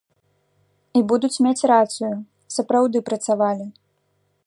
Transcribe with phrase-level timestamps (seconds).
[0.99, 2.11] І будуць мець рацыю,
[2.59, 3.73] сапраўды працавалі.